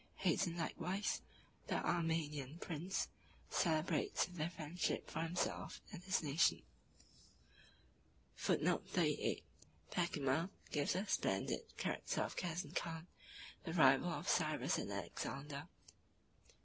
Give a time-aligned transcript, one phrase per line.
[0.15, 1.21] Hayton likewise,
[1.67, 3.07] the Armenian prince,
[3.51, 6.63] celebrates their friendship for himself and his nation.]
[8.35, 9.39] 38 (return)
[9.91, 13.05] [Pachymer gives a splendid character of Cazan Khan,
[13.63, 15.69] the rival of Cyrus and Alexander, (l.